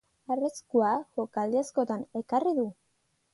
Arriskua 0.35 0.93
jokaldi 1.19 1.61
askotan 1.61 2.07
ekarri 2.23 2.57
du. 2.63 2.65